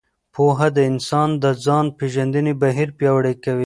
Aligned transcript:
پوهه 0.35 0.67
د 0.77 0.77
انسان 0.91 1.29
د 1.43 1.45
ځان 1.65 1.85
پېژندنې 1.97 2.53
بهیر 2.61 2.89
پیاوړی 2.97 3.35
کوي. 3.43 3.59